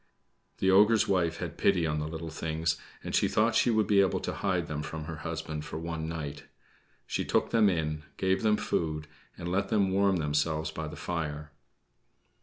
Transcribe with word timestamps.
The 0.57 0.71
ogre's 0.71 1.07
wife 1.07 1.37
had 1.37 1.59
pity 1.59 1.85
on 1.85 1.99
the 1.99 2.07
little 2.07 2.31
things, 2.31 2.77
and 3.03 3.13
she 3.13 3.27
thought 3.27 3.53
she 3.53 3.69
would 3.69 3.85
be 3.85 4.01
able 4.01 4.19
to 4.21 4.33
hide 4.33 4.65
them 4.65 4.81
from 4.81 5.03
her 5.03 5.17
husband 5.17 5.63
for 5.63 5.77
one 5.77 6.09
night. 6.09 6.45
She 7.05 7.23
took 7.23 7.51
them 7.51 7.69
in, 7.69 8.01
gave 8.17 8.41
them 8.41 8.57
food, 8.57 9.07
and 9.37 9.47
let 9.51 9.69
them 9.69 9.91
warm 9.91 10.15
themselves 10.15 10.71
by 10.71 10.87
the 10.87 10.95
fire. 10.95 11.51